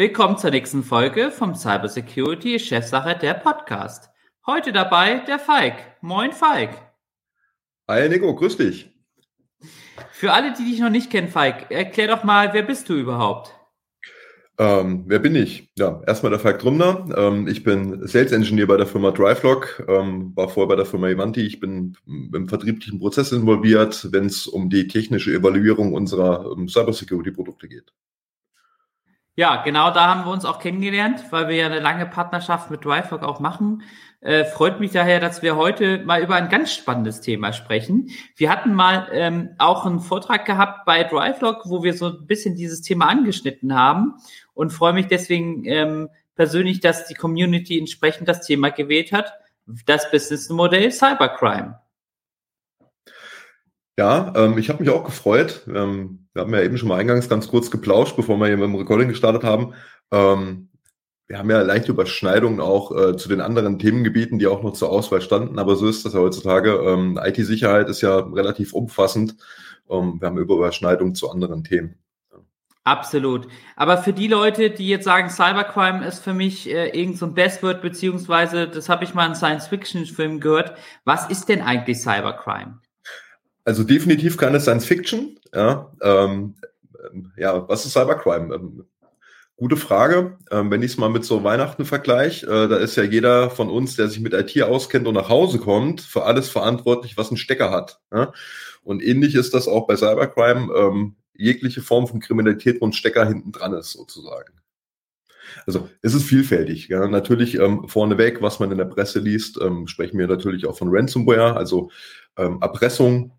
[0.00, 4.10] Willkommen zur nächsten Folge vom Cybersecurity Chefsache der Podcast.
[4.46, 5.74] Heute dabei der Falk.
[6.02, 6.70] Moin Falk.
[7.88, 8.92] Hi Nico, grüß dich.
[10.12, 13.52] Für alle, die dich noch nicht kennen, Falk, erklär doch mal, wer bist du überhaupt?
[14.56, 15.68] Ähm, wer bin ich?
[15.76, 17.04] Ja, erstmal der Falk Drumner.
[17.16, 21.08] Ähm, ich bin Sales Engineer bei der Firma DriveLog, ähm, war vorher bei der Firma
[21.08, 21.40] Ivanti.
[21.40, 27.66] Ich bin im vertrieblichen Prozess involviert, wenn es um die technische Evaluierung unserer ähm, Cybersecurity-Produkte
[27.66, 27.92] geht.
[29.38, 32.84] Ja, genau da haben wir uns auch kennengelernt, weil wir ja eine lange Partnerschaft mit
[32.84, 33.84] DriveLog auch machen.
[34.20, 38.10] Äh, freut mich daher, dass wir heute mal über ein ganz spannendes Thema sprechen.
[38.34, 42.56] Wir hatten mal ähm, auch einen Vortrag gehabt bei DriveLog, wo wir so ein bisschen
[42.56, 44.14] dieses Thema angeschnitten haben
[44.54, 49.34] und freue mich deswegen ähm, persönlich, dass die Community entsprechend das Thema gewählt hat,
[49.86, 51.78] das Businessmodell Cybercrime.
[53.98, 55.62] Ja, ähm, ich habe mich auch gefreut.
[55.66, 58.66] Ähm, wir haben ja eben schon mal eingangs ganz kurz geplauscht, bevor wir hier mit
[58.66, 59.74] dem Recording gestartet haben.
[60.12, 60.68] Ähm,
[61.26, 64.90] wir haben ja leichte Überschneidungen auch äh, zu den anderen Themengebieten, die auch noch zur
[64.90, 65.58] Auswahl standen.
[65.58, 66.74] Aber so ist das ja heutzutage.
[66.74, 69.34] Ähm, IT-Sicherheit ist ja relativ umfassend.
[69.90, 71.96] Ähm, wir haben Überschneidungen zu anderen Themen.
[72.84, 73.48] Absolut.
[73.74, 77.34] Aber für die Leute, die jetzt sagen, Cybercrime ist für mich äh, irgend so ein
[77.34, 80.74] Bestword, beziehungsweise das habe ich mal in Science-Fiction-Filmen gehört.
[81.04, 82.78] Was ist denn eigentlich Cybercrime?
[83.68, 85.38] Also definitiv keine Science Fiction.
[85.54, 86.54] Ja, ähm,
[87.36, 88.54] ja was ist Cybercrime?
[88.54, 88.86] Ähm,
[89.56, 90.38] gute Frage.
[90.50, 93.68] Ähm, wenn ich es mal mit so Weihnachten vergleiche, äh, da ist ja jeder von
[93.68, 97.36] uns, der sich mit IT auskennt und nach Hause kommt, für alles verantwortlich, was ein
[97.36, 98.00] Stecker hat.
[98.10, 98.32] Ja?
[98.84, 100.72] Und ähnlich ist das auch bei Cybercrime.
[100.74, 104.54] Ähm, jegliche Form von Kriminalität, wo ein Stecker hinten dran ist, sozusagen.
[105.66, 106.88] Also es ist vielfältig.
[106.88, 107.06] Ja.
[107.06, 110.88] Natürlich ähm, vorneweg, was man in der Presse liest, ähm, sprechen wir natürlich auch von
[110.90, 111.90] Ransomware, also
[112.38, 113.37] ähm, Erpressung,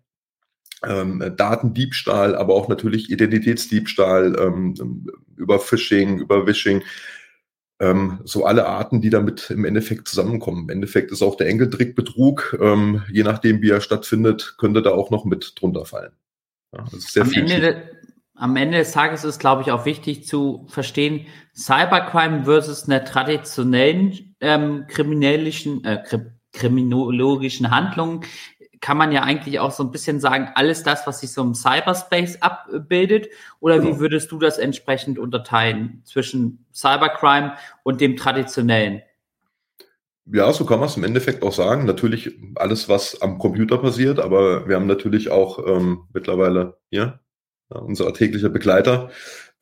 [0.86, 6.82] ähm, Datendiebstahl, aber auch natürlich Identitätsdiebstahl, ähm, über Phishing, über Wishing,
[7.80, 10.64] ähm, so alle Arten, die damit im Endeffekt zusammenkommen.
[10.64, 15.10] Im Endeffekt ist auch der Enkeltrickbetrug, ähm, je nachdem wie er stattfindet, könnte da auch
[15.10, 16.12] noch mit drunter fallen.
[16.72, 16.84] Ja,
[17.20, 17.90] am, Ende,
[18.34, 24.36] am, Ende, des Tages ist, glaube ich, auch wichtig zu verstehen, Cybercrime versus einer traditionellen
[24.40, 26.02] ähm, kriminellischen, äh,
[26.52, 28.24] kriminologischen Handlung
[28.80, 31.54] kann man ja eigentlich auch so ein bisschen sagen, alles das, was sich so im
[31.54, 33.28] Cyberspace abbildet?
[33.60, 33.90] Oder genau.
[33.90, 39.02] wie würdest du das entsprechend unterteilen zwischen Cybercrime und dem traditionellen?
[40.32, 41.84] Ja, so kann man es im Endeffekt auch sagen.
[41.84, 47.20] Natürlich alles, was am Computer passiert, aber wir haben natürlich auch ähm, mittlerweile hier
[47.72, 49.10] ja, unser täglicher Begleiter,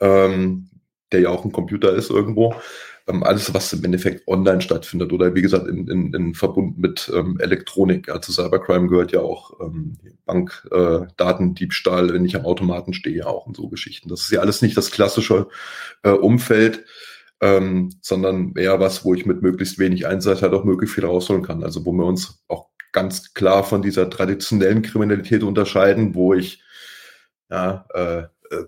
[0.01, 0.71] ähm,
[1.11, 2.55] der ja auch ein Computer ist irgendwo
[3.09, 7.11] ähm, alles, was im Endeffekt online stattfindet oder wie gesagt in, in, in Verbund mit
[7.15, 8.09] ähm, Elektronik.
[8.09, 9.97] Ja, zu Cybercrime gehört ja auch ähm,
[10.27, 14.09] Bankdatendiebstahl, äh, wenn ich am Automaten stehe, auch und so Geschichten.
[14.09, 15.49] Das ist ja alles nicht das klassische
[16.03, 16.85] äh, Umfeld,
[17.41, 21.43] ähm, sondern eher was, wo ich mit möglichst wenig Einsatz halt auch möglichst viel rausholen
[21.43, 21.65] kann.
[21.65, 26.63] Also wo wir uns auch ganz klar von dieser traditionellen Kriminalität unterscheiden, wo ich
[27.51, 28.25] ja, äh,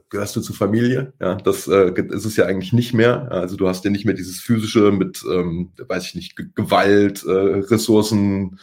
[0.08, 1.12] gehörst du zur Familie.
[1.20, 3.30] Ja, das äh, ist es ja eigentlich nicht mehr.
[3.30, 7.30] Also du hast ja nicht mehr dieses physische mit, ähm, weiß ich nicht, Gewalt, äh,
[7.30, 8.58] Ressourcen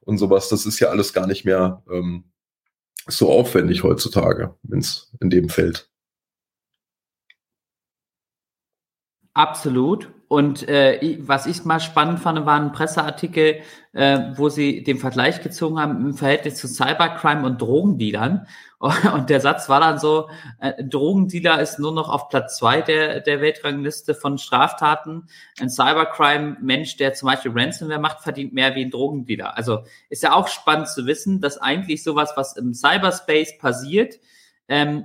[0.00, 0.48] und sowas.
[0.48, 2.24] Das ist ja alles gar nicht mehr ähm,
[3.06, 5.90] so aufwendig heutzutage, wenn es in dem fällt.
[9.34, 10.13] Absolut.
[10.34, 13.60] Und äh, was ich mal spannend fand, war ein Presseartikel,
[13.92, 18.48] äh, wo sie den Vergleich gezogen haben im Verhältnis zu Cybercrime und Drogendealern.
[19.14, 20.28] Und der Satz war dann so,
[20.58, 25.28] äh, Drogendealer ist nur noch auf Platz zwei der, der Weltrangliste von Straftaten.
[25.60, 29.56] Ein Cybercrime-Mensch, der zum Beispiel Ransomware macht, verdient mehr wie ein Drogendealer.
[29.56, 34.16] Also ist ja auch spannend zu wissen, dass eigentlich sowas, was im Cyberspace passiert,
[34.66, 35.04] ähm,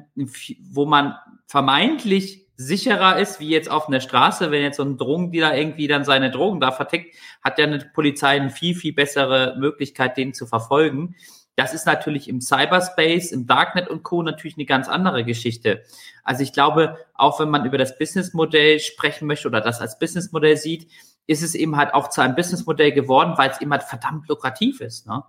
[0.72, 1.14] wo man
[1.46, 6.04] vermeintlich sicherer ist, wie jetzt auf einer Straße, wenn jetzt so ein Drogendealer irgendwie dann
[6.04, 10.46] seine Drogen da vertickt, hat ja eine Polizei eine viel, viel bessere Möglichkeit, den zu
[10.46, 11.16] verfolgen.
[11.56, 14.24] Das ist natürlich im Cyberspace, im Darknet und Co.
[14.24, 15.84] natürlich eine ganz andere Geschichte.
[16.26, 20.58] Also ich glaube, auch wenn man über das Businessmodell sprechen möchte oder das als Businessmodell
[20.58, 20.92] sieht,
[21.28, 24.82] ist es eben halt auch zu einem Businessmodell geworden, weil es eben halt verdammt lukrativ
[24.82, 25.08] ist.
[25.08, 25.24] Ne?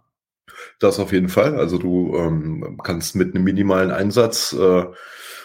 [0.80, 1.54] Das auf jeden Fall.
[1.54, 4.86] Also du ähm, kannst mit einem minimalen Einsatz äh,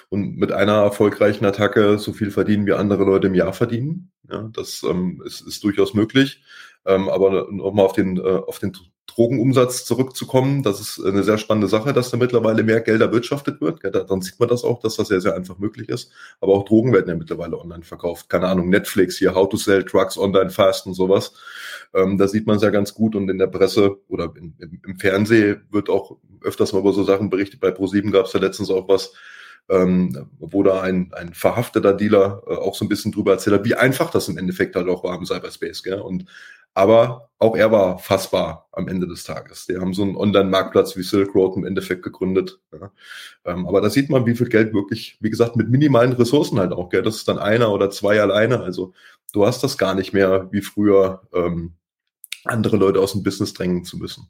[0.10, 4.12] und mit einer erfolgreichen Attacke so viel verdienen, wie andere Leute im Jahr verdienen.
[4.30, 6.42] Ja, das ähm, ist, ist durchaus möglich.
[6.86, 8.74] Ähm, aber nochmal auf den, äh, auf den
[9.08, 13.84] Drogenumsatz zurückzukommen, das ist eine sehr spannende Sache, dass da mittlerweile mehr Geld erwirtschaftet wird.
[13.84, 16.12] Ja, dann sieht man das auch, dass das sehr, sehr einfach möglich ist.
[16.42, 18.30] Aber auch Drogen werden ja mittlerweile online verkauft.
[18.30, 21.34] Keine Ahnung, Netflix hier, How to Sell Drugs Online Fast und sowas.
[21.94, 24.82] Ähm, da sieht man es ja ganz gut und in der Presse oder in, im,
[24.86, 27.60] im Fernsehen wird auch öfters mal über so Sachen berichtet.
[27.62, 29.14] Bei ProSieben gab es ja letztens auch was,
[29.70, 33.66] ähm, wo da ein, ein verhafteter Dealer äh, auch so ein bisschen drüber erzählt hat,
[33.66, 35.84] wie einfach das im Endeffekt halt auch war im Cyberspace.
[35.84, 36.00] Gell?
[36.00, 36.26] Und
[36.74, 39.66] aber auch er war fassbar am Ende des Tages.
[39.66, 42.60] Die haben so einen Online-Marktplatz wie Silk Road im Endeffekt gegründet.
[42.74, 42.92] Ja.
[43.46, 46.74] Ähm, aber da sieht man, wie viel Geld wirklich, wie gesagt, mit minimalen Ressourcen halt
[46.74, 46.90] auch.
[46.90, 47.02] Gell?
[47.02, 48.60] Das ist dann einer oder zwei alleine.
[48.60, 48.94] Also
[49.32, 51.76] du hast das gar nicht mehr wie früher, ähm,
[52.44, 54.30] andere Leute aus dem Business drängen zu müssen.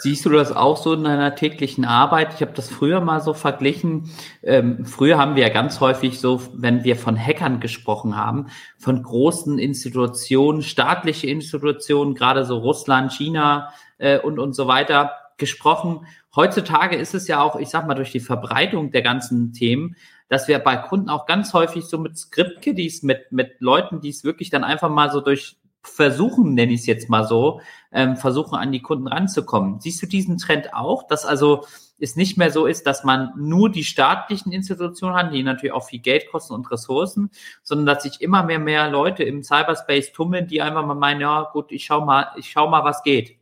[0.00, 2.34] Siehst du das auch so in deiner täglichen Arbeit?
[2.34, 4.10] Ich habe das früher mal so verglichen.
[4.42, 8.48] Ähm, früher haben wir ja ganz häufig so, wenn wir von Hackern gesprochen haben,
[8.78, 16.06] von großen Institutionen, staatliche Institutionen, gerade so Russland, China äh, und, und so weiter gesprochen.
[16.34, 19.96] Heutzutage ist es ja auch, ich sag mal, durch die Verbreitung der ganzen Themen,
[20.28, 24.24] dass wir bei Kunden auch ganz häufig so mit Script-Kiddies, mit, mit Leuten, die es
[24.24, 27.60] wirklich dann einfach mal so durch versuchen, nenne ich es jetzt mal so,
[27.92, 29.80] ähm, versuchen an die Kunden ranzukommen.
[29.80, 31.64] Siehst du diesen Trend auch, dass also
[31.98, 35.86] es nicht mehr so ist, dass man nur die staatlichen Institutionen hat, die natürlich auch
[35.86, 37.30] viel Geld kosten und Ressourcen,
[37.62, 41.48] sondern dass sich immer mehr mehr Leute im Cyberspace tummeln, die einfach mal meinen, ja
[41.52, 43.38] gut, ich schau mal, ich schau mal, was geht.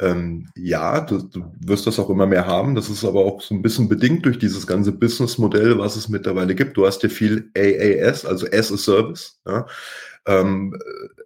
[0.00, 2.74] Ähm, ja, du, du wirst das auch immer mehr haben.
[2.74, 6.54] Das ist aber auch so ein bisschen bedingt durch dieses ganze Businessmodell, was es mittlerweile
[6.54, 6.76] gibt.
[6.78, 9.40] Du hast ja viel AAS, also as a Service.
[9.46, 9.66] Ja?
[10.26, 10.78] Ähm,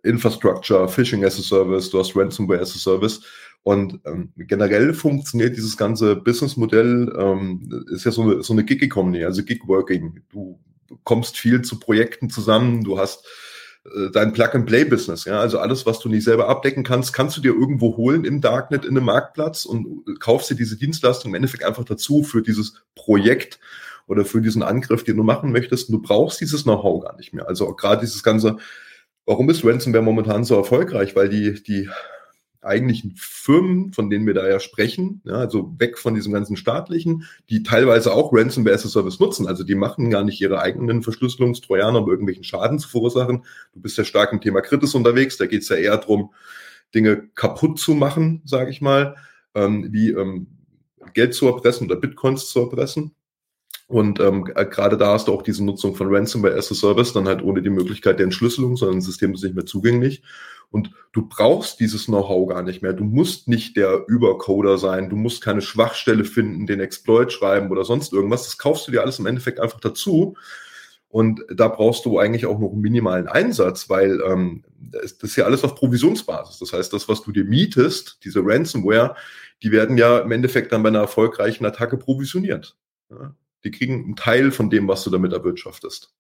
[0.03, 3.21] Infrastructure, Phishing as a Service, du hast Ransomware as a Service.
[3.63, 9.25] Und ähm, generell funktioniert dieses ganze Businessmodell, ähm, ist ja so eine, so eine Gig-Economy,
[9.25, 10.21] also Gig-Working.
[10.31, 10.61] Du
[11.05, 13.27] kommst viel zu Projekten zusammen, du hast
[13.87, 17.55] äh, dein Plug-and-Play-Business, ja, also alles, was du nicht selber abdecken kannst, kannst du dir
[17.55, 21.85] irgendwo holen im Darknet in einem Marktplatz und kaufst dir diese Dienstleistung im Endeffekt einfach
[21.85, 23.59] dazu für dieses Projekt
[24.07, 25.89] oder für diesen Angriff, den du machen möchtest.
[25.89, 27.49] Und du brauchst dieses Know-how gar nicht mehr.
[27.49, 28.59] Also gerade dieses ganze
[29.27, 31.17] Warum ist Ransomware momentan so erfolgreich?
[31.17, 31.89] Weil die, die
[32.65, 37.25] eigentlichen Firmen, von denen wir da ja sprechen, ja, also weg von diesem ganzen staatlichen,
[37.51, 39.47] die teilweise auch Ransomware as a Service nutzen.
[39.47, 43.45] Also die machen gar nicht ihre eigenen Verschlüsselungstrojaner, um irgendwelchen Schaden zu verursachen.
[43.75, 45.37] Du bist ja stark im Thema Kritis unterwegs.
[45.37, 46.33] Da geht es ja eher darum,
[46.95, 49.17] Dinge kaputt zu machen, sage ich mal,
[49.55, 50.47] ähm, wie ähm,
[51.13, 53.15] Geld zu erpressen oder Bitcoins zu erpressen.
[53.87, 57.13] Und ähm, äh, gerade da hast du auch diese Nutzung von Ransomware as a Service,
[57.13, 60.23] dann halt ohne die Möglichkeit der Entschlüsselung, sondern das System ist nicht mehr zugänglich.
[60.71, 62.95] Und du brauchst dieses Know-how gar nicht mehr.
[62.95, 67.85] Du musst nicht der Übercoder sein, du musst keine Schwachstelle finden, den Exploit schreiben oder
[67.85, 68.45] sonst irgendwas.
[68.45, 70.35] Das kaufst du dir alles im Endeffekt einfach dazu.
[71.09, 75.45] Und da brauchst du eigentlich auch noch einen minimalen Einsatz, weil ähm, das ist ja
[75.45, 76.59] alles auf Provisionsbasis.
[76.59, 79.15] Das heißt, das, was du dir mietest, diese Ransomware,
[79.63, 82.77] die werden ja im Endeffekt dann bei einer erfolgreichen Attacke provisioniert.
[83.11, 83.33] Ja?
[83.65, 86.15] Die kriegen einen Teil von dem, was du damit erwirtschaftest.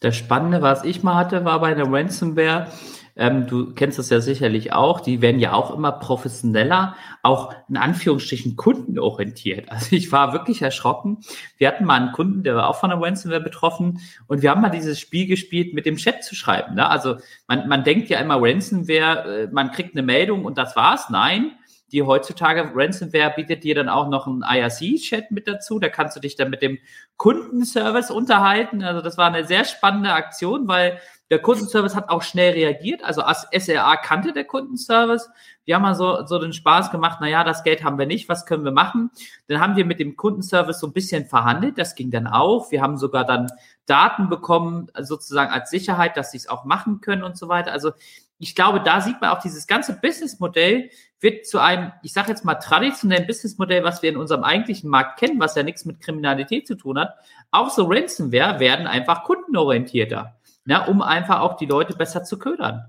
[0.00, 2.70] Das Spannende, was ich mal hatte, war bei der Ransomware,
[3.16, 7.76] ähm, du kennst das ja sicherlich auch, die werden ja auch immer professioneller, auch in
[7.76, 9.70] Anführungsstrichen kundenorientiert.
[9.70, 11.18] Also ich war wirklich erschrocken.
[11.58, 14.60] Wir hatten mal einen Kunden, der war auch von der Ransomware betroffen und wir haben
[14.60, 16.74] mal dieses Spiel gespielt, mit dem Chat zu schreiben.
[16.74, 16.88] Ne?
[16.88, 21.08] Also man, man denkt ja immer Ransomware, äh, man kriegt eine Meldung und das war's.
[21.10, 21.52] Nein,
[21.94, 25.78] die heutzutage Ransomware bietet dir dann auch noch einen IRC-Chat mit dazu.
[25.78, 26.78] Da kannst du dich dann mit dem
[27.18, 28.82] Kundenservice unterhalten.
[28.82, 30.98] Also das war eine sehr spannende Aktion, weil
[31.30, 33.04] der Kundenservice hat auch schnell reagiert.
[33.04, 35.30] Also als SRA kannte der Kundenservice.
[35.64, 38.44] Wir haben mal so, so den Spaß gemacht, naja, das Geld haben wir nicht, was
[38.44, 39.10] können wir machen?
[39.46, 42.70] Dann haben wir mit dem Kundenservice so ein bisschen verhandelt, das ging dann auch.
[42.72, 43.50] Wir haben sogar dann
[43.86, 47.72] Daten bekommen, sozusagen als Sicherheit, dass sie es auch machen können und so weiter.
[47.72, 47.92] Also
[48.38, 52.44] ich glaube, da sieht man auch dieses ganze Businessmodell wird zu einem, ich sage jetzt
[52.44, 56.66] mal, traditionellen Businessmodell, was wir in unserem eigentlichen Markt kennen, was ja nichts mit Kriminalität
[56.66, 57.14] zu tun hat.
[57.50, 62.84] Auch so Ransomware werden einfach kundenorientierter, ne, um einfach auch die Leute besser zu ködern.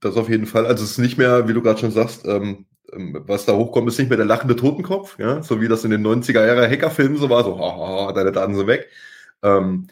[0.00, 0.66] Das auf jeden Fall.
[0.66, 3.88] Also es ist nicht mehr, wie du gerade schon sagst, ähm, ähm was da hochkommt,
[3.88, 7.18] ist nicht mehr der lachende Totenkopf, ja, so wie das in den 90er Jahre Hackerfilmen
[7.18, 8.88] so war, so, haha, deine Daten sind weg.
[9.42, 9.88] Ähm,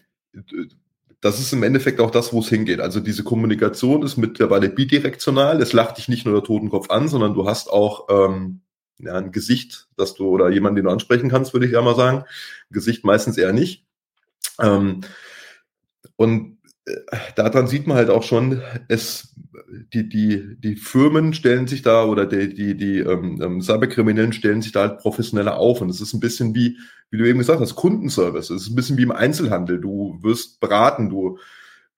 [1.21, 2.81] das ist im Endeffekt auch das, wo es hingeht.
[2.81, 5.61] Also diese Kommunikation ist mittlerweile bidirektional.
[5.61, 8.61] Es lacht dich nicht nur der Totenkopf an, sondern du hast auch ähm,
[8.99, 11.97] ja, ein Gesicht, dass du oder jemanden, den du ansprechen kannst, würde ich ja mal
[11.97, 12.25] sagen.
[12.71, 13.85] Gesicht meistens eher nicht.
[14.61, 15.01] Ähm,
[16.17, 16.95] und äh,
[17.35, 19.35] daran sieht man halt auch schon, es
[19.93, 24.63] die, die, die Firmen stellen sich da oder die, die, die ähm, ähm, Cyberkriminellen stellen
[24.63, 25.81] sich da halt professioneller auf.
[25.81, 26.79] Und es ist ein bisschen wie,
[27.11, 28.51] wie du eben gesagt hast, Kundenservice.
[28.51, 29.81] Es ist ein bisschen wie im Einzelhandel.
[29.81, 31.39] Du wirst beraten, du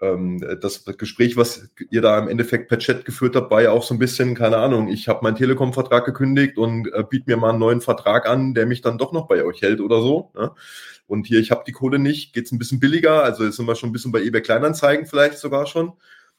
[0.01, 3.83] ähm, das Gespräch, was ihr da im Endeffekt per Chat geführt habt, war ja auch
[3.83, 7.51] so ein bisschen, keine Ahnung, ich habe meinen Telekom-Vertrag gekündigt und äh, biete mir mal
[7.51, 10.31] einen neuen Vertrag an, der mich dann doch noch bei euch hält oder so.
[10.37, 10.53] Ne?
[11.07, 13.75] Und hier, ich habe die Kohle nicht, geht's ein bisschen billiger, also jetzt sind wir
[13.75, 15.93] schon ein bisschen bei eBay Kleinanzeigen vielleicht sogar schon.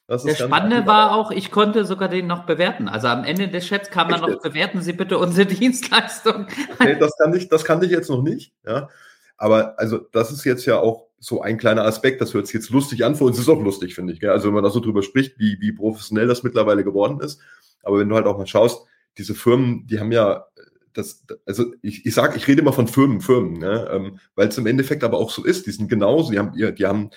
[0.10, 2.88] Das das Spannende war auch, ich konnte sogar den noch bewerten.
[2.88, 6.48] Also am Ende des Chats kann man noch bewerten Sie bitte unsere Dienstleistung.
[6.74, 8.52] Okay, das kann ich, das kannte ich jetzt noch nicht.
[8.66, 8.90] Ja,
[9.38, 12.22] aber also das ist jetzt ja auch so ein kleiner Aspekt.
[12.22, 13.16] Das hört sich jetzt lustig an.
[13.16, 14.20] Für uns ist auch lustig, finde ich.
[14.20, 14.32] Gell?
[14.32, 17.40] Also wenn man da so drüber spricht, wie wie professionell das mittlerweile geworden ist.
[17.84, 18.88] Aber wenn du halt auch mal schaust,
[19.20, 20.48] diese Firmen, die haben ja
[20.94, 23.88] das, also ich, ich sage, ich rede immer von Firmen, Firmen, ne?
[23.92, 25.68] ähm, weil es im Endeffekt aber auch so ist.
[25.68, 27.12] Die sind genauso, die haben, die haben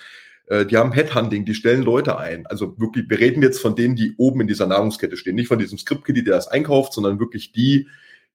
[0.47, 2.47] äh, die haben Headhunting, die stellen Leute ein.
[2.47, 5.35] Also wirklich, wir reden jetzt von denen, die oben in dieser Nahrungskette stehen.
[5.35, 7.89] Nicht von diesem Script-Kitty, der das einkauft, sondern wirklich die,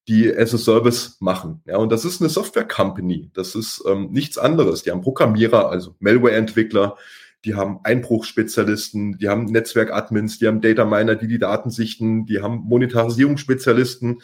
[0.08, 1.62] die as a Service machen.
[1.66, 3.32] Ja, und das ist eine Software-Company.
[3.34, 4.84] Das ist ähm, nichts anderes.
[4.84, 6.98] Die haben Programmierer, also Malware-Entwickler,
[7.46, 12.42] die haben Einbruchspezialisten, die haben Netzwerk-Admins, die haben Data Miner, die die Daten sichten, die
[12.42, 14.22] haben Monetarisierungsspezialisten.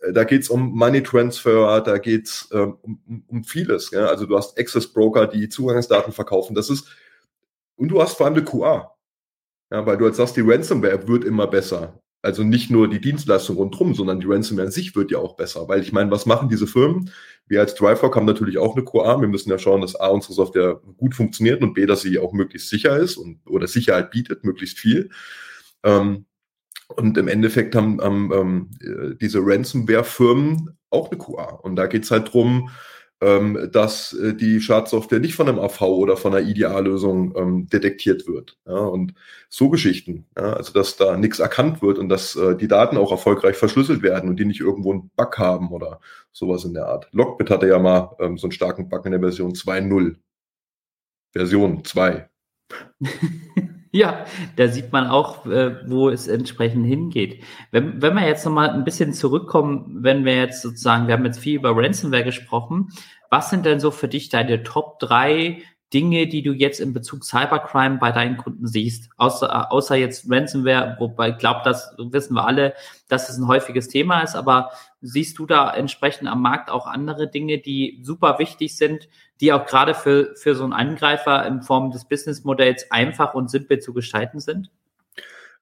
[0.00, 3.90] Äh, da geht's um Money Transfer, da geht's ähm, um, um vieles.
[3.90, 4.06] Ja?
[4.06, 6.54] Also du hast Access Broker, die Zugangsdaten verkaufen.
[6.54, 6.86] Das ist
[7.76, 8.94] und du hast vor allem eine QA.
[9.70, 12.00] Ja, weil du jetzt sagst, die Ransomware wird immer besser.
[12.22, 15.68] Also nicht nur die Dienstleistung rundherum, sondern die Ransomware an sich wird ja auch besser.
[15.68, 17.10] Weil ich meine, was machen diese Firmen?
[17.46, 19.20] Wir als DriveHawk haben natürlich auch eine QA.
[19.20, 22.32] Wir müssen ja schauen, dass A, unsere Software gut funktioniert und B, dass sie auch
[22.32, 25.10] möglichst sicher ist und oder Sicherheit bietet, möglichst viel.
[25.82, 26.26] Ähm,
[26.88, 31.56] und im Endeffekt haben, haben ähm, äh, diese Ransomware-Firmen auch eine QA.
[31.62, 32.70] Und da geht's halt drum,
[33.24, 38.26] ähm, dass äh, die Schadsoftware nicht von einem AV oder von einer IDA-Lösung ähm, detektiert
[38.26, 38.58] wird.
[38.66, 39.14] Ja, und
[39.48, 43.10] so Geschichten, ja, also dass da nichts erkannt wird und dass äh, die Daten auch
[43.10, 46.00] erfolgreich verschlüsselt werden und die nicht irgendwo einen Bug haben oder
[46.32, 47.08] sowas in der Art.
[47.12, 50.16] Lockbit hatte ja mal ähm, so einen starken Bug in der Version 2.0.
[51.32, 52.28] Version 2.
[53.94, 57.44] Ja, da sieht man auch, äh, wo es entsprechend hingeht.
[57.70, 61.38] Wenn, wenn wir jetzt nochmal ein bisschen zurückkommen, wenn wir jetzt sozusagen, wir haben jetzt
[61.38, 62.88] viel über Ransomware gesprochen,
[63.30, 67.22] was sind denn so für dich deine Top drei Dinge, die du jetzt in Bezug
[67.22, 69.10] Cybercrime bei deinen Kunden siehst?
[69.16, 72.74] Außer, außer jetzt Ransomware, wobei ich glaube, das wissen wir alle,
[73.08, 74.72] dass es ein häufiges Thema ist, aber
[75.04, 79.08] siehst du da entsprechend am Markt auch andere Dinge, die super wichtig sind,
[79.40, 83.80] die auch gerade für, für so einen Angreifer in Form des Businessmodells einfach und simpel
[83.80, 84.70] zu gestalten sind?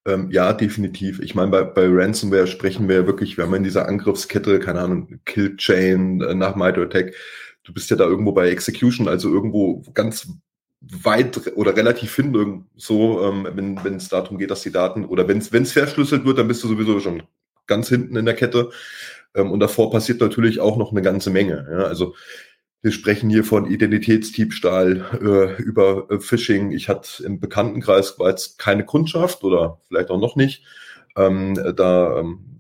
[0.06, 1.20] Ähm, ja, definitiv.
[1.20, 4.80] Ich meine, bei, bei Ransomware sprechen wir ja wirklich, wir haben in dieser Angriffskette, keine
[4.80, 7.14] Ahnung, Killchain äh, nach MITRE-Attack,
[7.64, 10.28] du bist ja da irgendwo bei Execution, also irgendwo ganz
[10.80, 15.38] weit oder relativ hin, so, ähm, wenn es darum geht, dass die Daten oder wenn
[15.38, 17.22] es verschlüsselt wird, dann bist du sowieso schon
[17.66, 18.70] ganz hinten in der Kette.
[19.35, 21.67] Ähm, und davor passiert natürlich auch noch eine ganze Menge.
[21.71, 21.85] Ja?
[21.85, 22.15] Also
[22.83, 26.73] wir sprechen hier von Identitätsdiebstahl äh, über äh, Phishing.
[26.73, 30.65] Ich hatte im Bekanntenkreis jetzt keine Kundschaft oder vielleicht auch noch nicht.
[31.17, 32.59] Ähm, da ähm,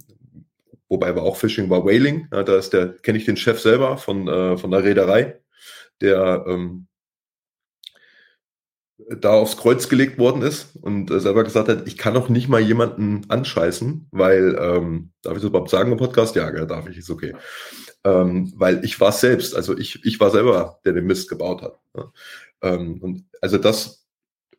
[0.88, 2.28] wobei war auch Fishing war Whaling.
[2.32, 5.40] Ja, da ist der, kenne ich den Chef selber von, äh, von der Reederei,
[6.00, 6.86] der ähm,
[9.20, 12.48] da aufs Kreuz gelegt worden ist und äh, selber gesagt hat, ich kann auch nicht
[12.48, 16.36] mal jemanden anscheißen, weil, ähm, darf ich das überhaupt sagen im Podcast?
[16.36, 17.34] Ja, ja darf ich, ist okay.
[18.04, 21.78] Ähm, weil ich war selbst, also ich, ich war selber, der den Mist gebaut hat.
[21.96, 22.12] Ja.
[22.62, 24.06] Ähm, und also das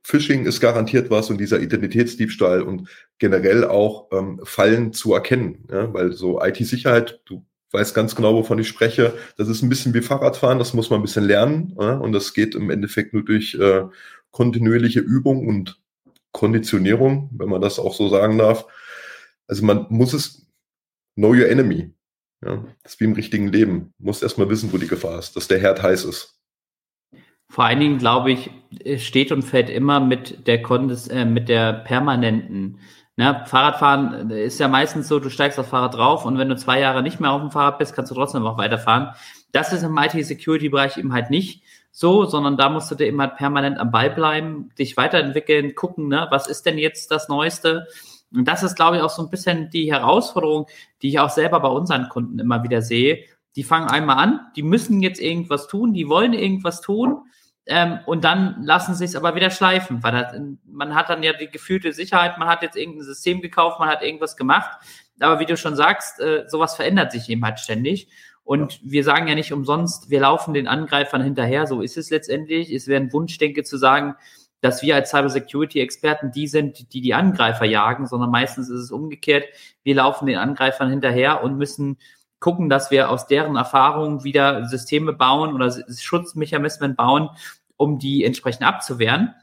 [0.03, 5.65] Phishing ist garantiert was und dieser Identitätsdiebstahl und generell auch ähm, Fallen zu erkennen.
[5.71, 5.93] Ja?
[5.93, 9.13] Weil so IT-Sicherheit, du weißt ganz genau, wovon ich spreche.
[9.37, 11.75] Das ist ein bisschen wie Fahrradfahren, das muss man ein bisschen lernen.
[11.79, 11.97] Ja?
[11.97, 13.83] Und das geht im Endeffekt nur durch äh,
[14.31, 15.81] kontinuierliche Übung und
[16.31, 18.65] Konditionierung, wenn man das auch so sagen darf.
[19.47, 20.47] Also man muss es
[21.15, 21.91] know your enemy.
[22.45, 23.93] Ja, das ist wie im richtigen Leben.
[23.99, 26.39] Du musst erstmal wissen, wo die Gefahr ist, dass der Herd heiß ist.
[27.49, 28.49] Vor allen Dingen, glaube ich,
[28.97, 32.79] steht und fällt immer mit der, Kondis, äh, mit der permanenten.
[33.15, 33.43] Ne?
[33.45, 37.03] Fahrradfahren ist ja meistens so, du steigst aufs Fahrrad drauf und wenn du zwei Jahre
[37.03, 39.09] nicht mehr auf dem Fahrrad bist, kannst du trotzdem auch weiterfahren.
[39.51, 43.37] Das ist im IT-Security-Bereich eben halt nicht so, sondern da musst du dir immer halt
[43.37, 47.87] permanent am Ball bleiben, dich weiterentwickeln, gucken, ne, was ist denn jetzt das Neueste?
[48.33, 50.65] Und das ist, glaube ich, auch so ein bisschen die Herausforderung,
[51.03, 53.25] die ich auch selber bei unseren Kunden immer wieder sehe.
[53.55, 57.21] Die fangen einmal an, die müssen jetzt irgendwas tun, die wollen irgendwas tun
[57.65, 60.33] ähm, und dann lassen sie es aber wieder schleifen, weil das,
[60.65, 64.03] man hat dann ja die gefühlte Sicherheit, man hat jetzt irgendein System gekauft, man hat
[64.03, 64.77] irgendwas gemacht.
[65.19, 68.09] Aber wie du schon sagst, äh, sowas verändert sich eben halt ständig.
[68.43, 71.65] Und wir sagen ja nicht umsonst, wir laufen den Angreifern hinterher.
[71.65, 72.73] So ist es letztendlich.
[72.73, 74.15] Es wäre ein Wunschdenke zu sagen,
[74.59, 79.45] dass wir als Cybersecurity-Experten die sind, die die Angreifer jagen, sondern meistens ist es umgekehrt.
[79.83, 81.97] Wir laufen den Angreifern hinterher und müssen
[82.43, 87.29] gucken, dass wir aus deren Erfahrungen wieder Systeme bauen oder Schutzmechanismen bauen,
[87.77, 89.33] um die entsprechend abzuwehren.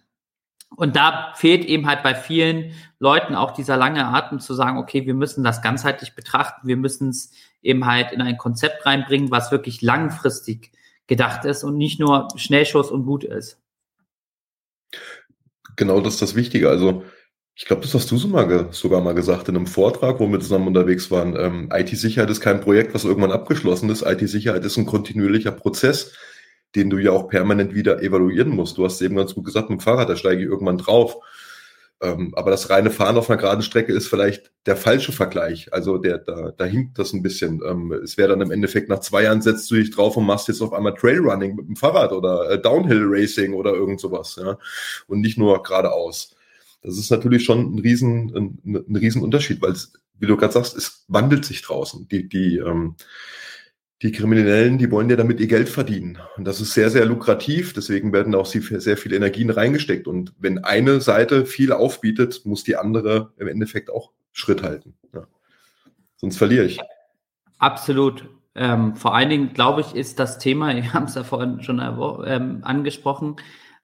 [0.77, 5.07] Und da fehlt eben halt bei vielen Leuten auch dieser lange Atem zu sagen, okay,
[5.07, 9.51] wir müssen das ganzheitlich betrachten, wir müssen es eben halt in ein Konzept reinbringen, was
[9.51, 10.71] wirklich langfristig
[11.07, 13.59] gedacht ist und nicht nur Schnellschuss und gut ist.
[15.77, 16.69] Genau das ist das Wichtige.
[16.69, 17.03] Also
[17.61, 20.41] ich glaube, das hast du so mal sogar mal gesagt in einem Vortrag, wo wir
[20.41, 21.37] zusammen unterwegs waren.
[21.37, 24.01] Ähm, IT-Sicherheit ist kein Projekt, was irgendwann abgeschlossen ist.
[24.01, 26.15] IT-Sicherheit ist ein kontinuierlicher Prozess,
[26.75, 28.79] den du ja auch permanent wieder evaluieren musst.
[28.79, 31.17] Du hast eben ganz gut gesagt, mit dem Fahrrad, da steige ich irgendwann drauf.
[32.01, 35.71] Ähm, aber das reine Fahren auf einer geraden Strecke ist vielleicht der falsche Vergleich.
[35.71, 37.61] Also der, da, da hinkt das ein bisschen.
[37.63, 40.49] Ähm, es wäre dann im Endeffekt nach zwei Jahren setzt du dich drauf und machst
[40.49, 44.57] jetzt auf einmal Trailrunning mit dem Fahrrad oder äh, Downhill Racing oder irgend sowas, ja.
[45.09, 46.35] Und nicht nur geradeaus.
[46.83, 50.77] Das ist natürlich schon ein riesen, ein, ein riesen weil es, wie du gerade sagst,
[50.77, 52.09] es wandelt sich draußen.
[52.09, 52.97] Die, die, ähm,
[54.03, 56.19] die Kriminellen, die wollen ja damit ihr Geld verdienen.
[56.37, 57.75] Und das ist sehr, sehr lukrativ.
[57.75, 60.07] Deswegen werden auch sehr viele Energien reingesteckt.
[60.07, 64.95] Und wenn eine Seite viel aufbietet, muss die andere im Endeffekt auch Schritt halten.
[65.13, 65.27] Ja.
[66.17, 66.79] Sonst verliere ich.
[67.59, 68.27] Absolut.
[68.55, 71.79] Ähm, vor allen Dingen, glaube ich, ist das Thema, wir haben es ja vorhin schon
[72.27, 73.37] ähm, angesprochen,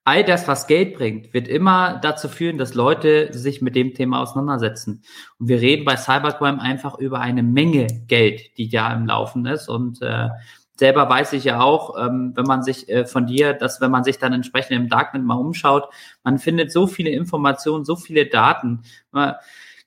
[0.06, 4.22] all das, was Geld bringt, wird immer dazu führen, dass Leute sich mit dem Thema
[4.22, 5.02] auseinandersetzen.
[5.40, 9.68] Und wir reden bei Cybercrime einfach über eine Menge Geld, die da im Laufen ist.
[9.68, 10.28] Und äh,
[10.76, 14.04] selber weiß ich ja auch, ähm, wenn man sich äh, von dir, dass wenn man
[14.04, 15.88] sich dann entsprechend im Darknet mal umschaut,
[16.22, 18.82] man findet so viele Informationen, so viele Daten.
[19.10, 19.34] Man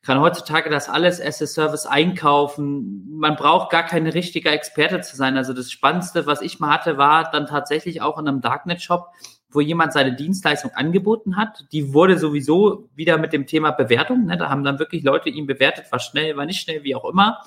[0.01, 3.07] kann heutzutage das alles as a Service einkaufen.
[3.09, 5.37] Man braucht gar keine richtige Experte zu sein.
[5.37, 9.13] Also das Spannendste, was ich mal hatte, war dann tatsächlich auch in einem Darknet-Shop
[9.51, 11.65] wo jemand seine Dienstleistung angeboten hat.
[11.71, 14.25] Die wurde sowieso wieder mit dem Thema Bewertung.
[14.25, 14.37] Ne?
[14.37, 17.41] Da haben dann wirklich Leute ihn bewertet, war schnell, war nicht schnell, wie auch immer.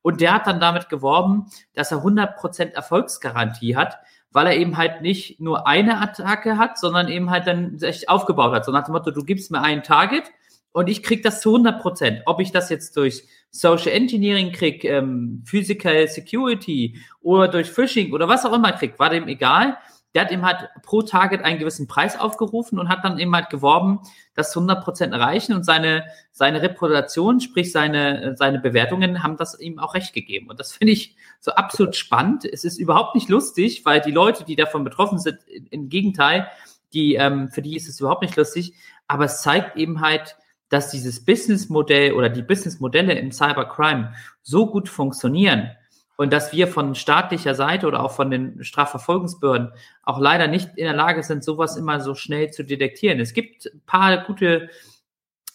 [0.00, 3.98] Und der hat dann damit geworben, dass er 100% Erfolgsgarantie hat,
[4.32, 8.52] weil er eben halt nicht nur eine Attacke hat, sondern eben halt dann sich aufgebaut
[8.52, 8.64] hat.
[8.64, 10.24] So nach dem Motto, du gibst mir ein Target
[10.72, 12.22] und ich krieg das zu 100%.
[12.24, 18.26] Ob ich das jetzt durch Social Engineering krieg, ähm, Physical Security oder durch Phishing oder
[18.26, 19.76] was auch immer krieg, war dem egal
[20.14, 23.48] der hat ihm halt pro Target einen gewissen Preis aufgerufen und hat dann eben halt
[23.48, 24.00] geworben,
[24.34, 29.94] das 100% erreichen und seine, seine Reputation, sprich seine, seine Bewertungen haben das ihm auch
[29.94, 30.50] recht gegeben.
[30.50, 32.44] Und das finde ich so absolut spannend.
[32.44, 35.38] Es ist überhaupt nicht lustig, weil die Leute, die davon betroffen sind,
[35.70, 36.48] im Gegenteil,
[36.92, 38.74] die, ähm, für die ist es überhaupt nicht lustig,
[39.08, 40.36] aber es zeigt eben halt,
[40.68, 45.70] dass dieses Businessmodell oder die Businessmodelle im Cybercrime so gut funktionieren,
[46.16, 49.72] und dass wir von staatlicher Seite oder auch von den Strafverfolgungsbehörden
[50.02, 53.20] auch leider nicht in der Lage sind, sowas immer so schnell zu detektieren.
[53.20, 54.68] Es gibt ein paar gute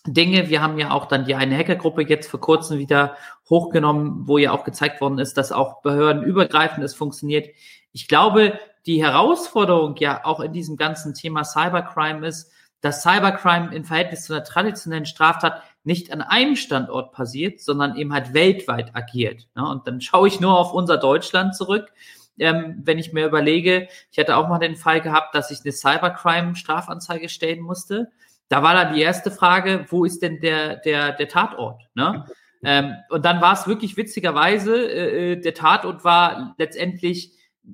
[0.06, 0.50] Dinge.
[0.50, 3.16] Wir haben ja auch dann die eine Hackergruppe jetzt vor kurzem wieder
[3.50, 7.50] hochgenommen, wo ja auch gezeigt worden ist, dass auch behördenübergreifend es funktioniert.
[7.92, 13.84] Ich glaube, die Herausforderung ja auch in diesem ganzen Thema Cybercrime ist, dass Cybercrime im
[13.84, 19.48] Verhältnis zu einer traditionellen Straftat nicht an einem Standort passiert, sondern eben halt weltweit agiert.
[19.56, 19.66] Ne?
[19.66, 21.94] Und dann schaue ich nur auf unser Deutschland zurück.
[22.38, 25.72] Ähm, wenn ich mir überlege, ich hatte auch mal den Fall gehabt, dass ich eine
[25.72, 28.12] Cybercrime-Strafanzeige stellen musste.
[28.50, 31.82] Da war dann die erste Frage, wo ist denn der, der, der Tatort?
[31.96, 32.26] Ne?
[32.66, 37.32] Ähm, und dann war es wirklich witzigerweise, äh, äh, der Tatort war letztendlich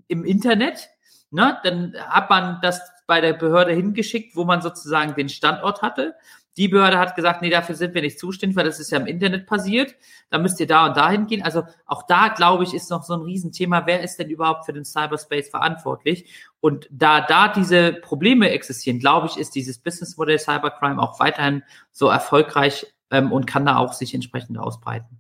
[0.07, 0.89] im Internet.
[1.31, 1.57] Ne?
[1.63, 6.13] Dann hat man das bei der Behörde hingeschickt, wo man sozusagen den Standort hatte.
[6.57, 9.07] Die Behörde hat gesagt, nee, dafür sind wir nicht zuständig, weil das ist ja im
[9.07, 9.95] Internet passiert.
[10.29, 11.41] Da müsst ihr da und dahin gehen.
[11.41, 13.83] Also auch da, glaube ich, ist noch so ein Riesenthema.
[13.85, 16.31] Wer ist denn überhaupt für den Cyberspace verantwortlich?
[16.59, 22.07] Und da da diese Probleme existieren, glaube ich, ist dieses Businessmodell Cybercrime auch weiterhin so
[22.07, 25.19] erfolgreich ähm, und kann da auch sich entsprechend ausbreiten.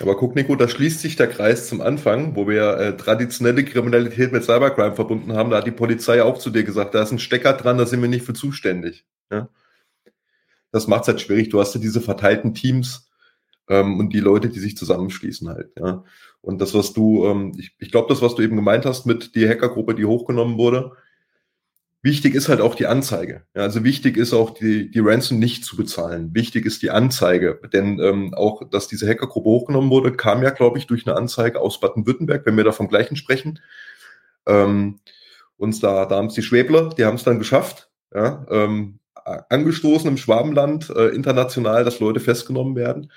[0.00, 4.32] Aber guck, Nico, da schließt sich der Kreis zum Anfang, wo wir äh, traditionelle Kriminalität
[4.32, 5.50] mit Cybercrime verbunden haben.
[5.50, 8.02] Da hat die Polizei auch zu dir gesagt, da ist ein Stecker dran, da sind
[8.02, 9.04] wir nicht für zuständig.
[9.30, 9.48] Ja?
[10.74, 11.50] Das macht es halt schwierig.
[11.50, 13.08] Du hast ja diese verteilten Teams
[13.68, 16.04] ähm, und die Leute, die sich zusammenschließen halt, ja.
[16.40, 19.34] Und das, was du, ähm, ich, ich glaube, das, was du eben gemeint hast mit
[19.34, 20.92] die Hackergruppe, die hochgenommen wurde,
[22.02, 23.44] wichtig ist halt auch die Anzeige.
[23.54, 26.34] Ja, also wichtig ist auch die, die Ransom nicht zu bezahlen.
[26.34, 27.60] Wichtig ist die Anzeige.
[27.72, 31.60] Denn ähm, auch, dass diese Hackergruppe hochgenommen wurde, kam ja, glaube ich, durch eine Anzeige
[31.60, 33.60] aus Baden-Württemberg, wenn wir da vom gleichen sprechen.
[34.44, 34.98] Ähm,
[35.56, 37.90] uns da, da haben es die Schwäbler, die haben es dann geschafft.
[38.12, 43.10] Ja, ähm, angestoßen im Schwabenland äh, international, dass Leute festgenommen werden.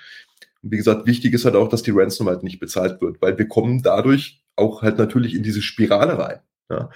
[0.62, 3.38] Und wie gesagt, wichtig ist halt auch, dass die Ransom halt nicht bezahlt wird, weil
[3.38, 6.40] wir kommen dadurch auch halt natürlich in diese Spirale rein.
[6.70, 6.90] Ja.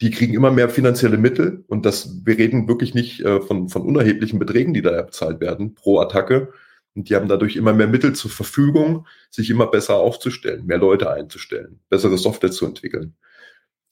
[0.00, 3.82] Die kriegen immer mehr finanzielle Mittel und das, wir reden wirklich nicht äh, von, von
[3.82, 6.52] unerheblichen Beträgen, die da bezahlt werden pro Attacke.
[6.96, 11.10] Und die haben dadurch immer mehr Mittel zur Verfügung, sich immer besser aufzustellen, mehr Leute
[11.10, 13.16] einzustellen, bessere Software zu entwickeln.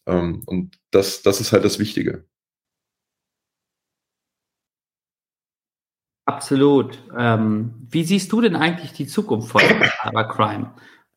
[0.06, 2.24] Ähm, und das, das ist halt das Wichtige.
[6.24, 6.98] Absolut.
[7.16, 9.62] Ähm, wie siehst du denn eigentlich die Zukunft von
[10.02, 10.72] Cybercrime?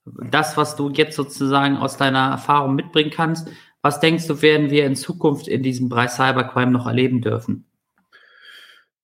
[0.06, 3.50] Das, was du jetzt sozusagen aus deiner Erfahrung mitbringen kannst,
[3.82, 7.66] was denkst du, werden wir in Zukunft in diesem Bereich Cybercrime noch erleben dürfen?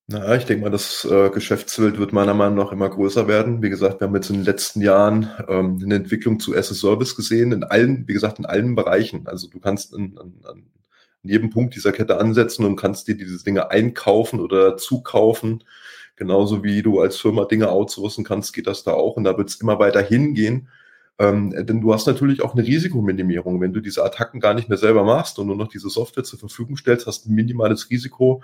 [0.08, 3.62] Na, ich denke mal, das äh, Geschäftsfeld wird meiner Meinung nach immer größer werden.
[3.62, 6.74] Wie gesagt, wir haben jetzt in den letzten Jahren ähm, eine Entwicklung zu as a
[6.74, 9.28] Service gesehen, in allen, wie gesagt, in allen Bereichen.
[9.28, 10.64] Also du kannst in, in, an
[11.24, 15.64] jedem Punkt dieser Kette ansetzen und kannst dir diese Dinge einkaufen oder zukaufen.
[16.22, 19.18] Genauso wie du als Firma Dinge outsourcen kannst, geht das da auch.
[19.18, 20.68] Und da wird es immer weiter hingehen.
[21.18, 23.60] Ähm, denn du hast natürlich auch eine Risikominimierung.
[23.60, 26.38] Wenn du diese Attacken gar nicht mehr selber machst und nur noch diese Software zur
[26.38, 28.44] Verfügung stellst, hast ein minimales Risiko,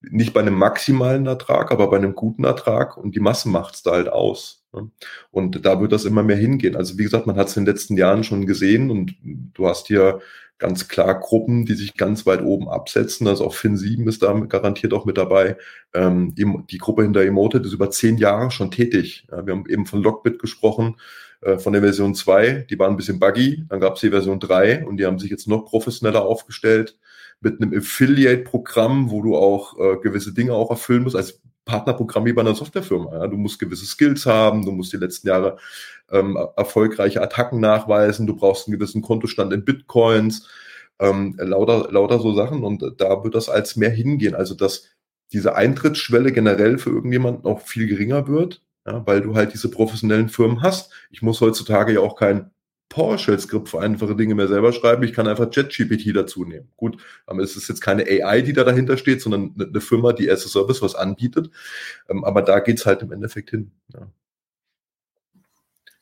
[0.00, 3.82] nicht bei einem maximalen Ertrag, aber bei einem guten Ertrag und die Masse macht es
[3.82, 4.64] da halt aus.
[4.72, 4.90] Ne?
[5.30, 6.76] Und da wird das immer mehr hingehen.
[6.76, 9.88] Also wie gesagt, man hat es in den letzten Jahren schon gesehen und du hast
[9.88, 10.20] hier
[10.58, 13.26] ganz klar Gruppen, die sich ganz weit oben absetzen.
[13.28, 15.56] Also auch Fin7 ist da garantiert auch mit dabei.
[15.94, 19.26] Ähm, die Gruppe hinter Emoted ist über zehn Jahre schon tätig.
[19.30, 20.96] Ja, wir haben eben von Lockbit gesprochen,
[21.42, 22.66] äh, von der Version 2.
[22.70, 23.64] Die waren ein bisschen buggy.
[23.68, 26.98] Dann gab es die Version 3 und die haben sich jetzt noch professioneller aufgestellt
[27.40, 32.32] mit einem Affiliate-Programm, wo du auch äh, gewisse Dinge auch erfüllen musst, als Partnerprogramm wie
[32.32, 33.12] bei einer Softwarefirma.
[33.12, 33.26] Ja?
[33.26, 35.58] Du musst gewisse Skills haben, du musst die letzten Jahre
[36.10, 40.48] ähm, erfolgreiche Attacken nachweisen, du brauchst einen gewissen Kontostand in Bitcoins,
[40.98, 44.34] ähm, lauter, lauter so Sachen und da wird das als mehr hingehen.
[44.34, 44.88] Also dass
[45.32, 50.30] diese Eintrittsschwelle generell für irgendjemanden auch viel geringer wird, ja, weil du halt diese professionellen
[50.30, 50.92] Firmen hast.
[51.10, 52.50] Ich muss heutzutage ja auch kein
[52.88, 55.02] PowerShell-Skript für einfache Dinge mehr selber schreiben.
[55.02, 56.68] Ich kann einfach ChatGPT dazu nehmen.
[56.76, 60.30] Gut, aber es ist jetzt keine AI, die da dahinter steht, sondern eine Firma, die
[60.30, 61.50] as a Service was anbietet.
[62.08, 63.72] Ähm, aber da geht's halt im Endeffekt hin.
[63.92, 64.08] Ja.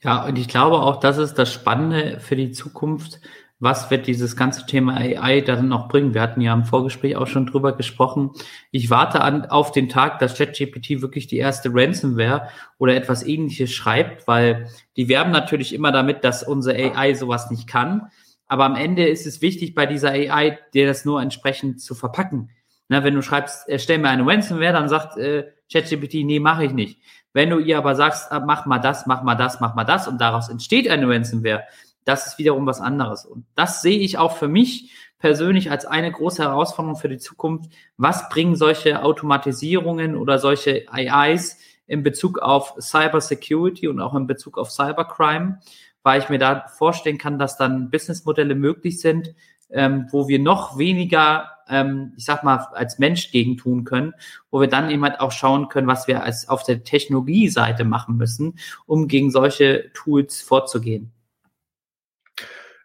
[0.03, 3.21] ja, und ich glaube auch, das ist das Spannende für die Zukunft,
[3.59, 6.13] was wird dieses ganze Thema AI dann noch bringen?
[6.13, 8.31] Wir hatten ja im Vorgespräch auch schon drüber gesprochen.
[8.71, 13.73] Ich warte an, auf den Tag, dass ChatGPT wirklich die erste Ransomware oder etwas ähnliches
[13.73, 18.11] schreibt, weil die werben natürlich immer damit, dass unsere AI sowas nicht kann.
[18.47, 22.51] Aber am Ende ist es wichtig, bei dieser AI, dir das nur entsprechend zu verpacken.
[22.89, 26.73] Na, wenn du schreibst, erstell mir eine Ransomware, dann sagt äh, ChatGPT, nee, mache ich
[26.73, 27.01] nicht.
[27.33, 30.07] Wenn du ihr aber sagst, ah, mach mal das, mach mal das, mach mal das
[30.07, 31.65] und daraus entsteht eine Ransomware,
[32.07, 33.27] das ist wiederum was anderes.
[33.27, 37.71] Und das sehe ich auch für mich persönlich als eine große Herausforderung für die Zukunft.
[37.97, 44.29] Was bringen solche Automatisierungen oder solche AIs in Bezug auf Cyber Security und auch in
[44.29, 45.59] Bezug auf Cybercrime?
[46.05, 49.35] Weil ich mir da vorstellen kann, dass dann Businessmodelle möglich sind,
[49.71, 54.15] ähm, wo wir noch weniger, ähm, ich sag mal, als Mensch gegen tun können,
[54.53, 58.17] wo wir dann eben halt auch schauen können, was wir als auf der Technologieseite machen
[58.17, 61.11] müssen, um gegen solche Tools vorzugehen.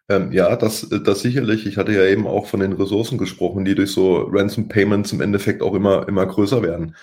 [0.08, 1.66] Ähm, ja, das, das sicherlich.
[1.66, 5.20] Ich hatte ja eben auch von den Ressourcen gesprochen, die durch so Ransom Payments im
[5.20, 6.96] Endeffekt auch immer, immer größer werden.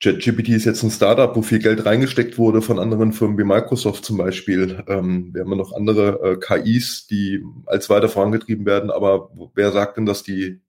[0.00, 4.04] JetGPT ist jetzt ein Startup, wo viel Geld reingesteckt wurde von anderen Firmen wie Microsoft
[4.04, 4.84] zum Beispiel.
[4.88, 8.90] Ähm, wir haben ja noch andere äh, KIs, die als weiter vorangetrieben werden.
[8.90, 10.60] Aber wer sagt denn, dass die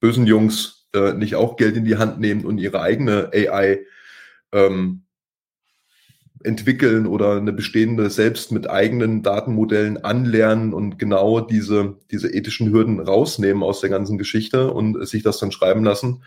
[0.00, 3.80] bösen Jungs äh, nicht auch Geld in die Hand nehmen und ihre eigene AI
[4.52, 5.02] ähm,
[6.42, 13.00] entwickeln oder eine bestehende selbst mit eigenen Datenmodellen anlernen und genau diese, diese ethischen Hürden
[13.00, 16.22] rausnehmen aus der ganzen Geschichte und sich das dann schreiben lassen.